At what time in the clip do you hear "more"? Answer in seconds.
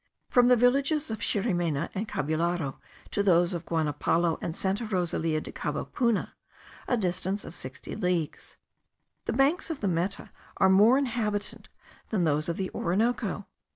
10.71-10.97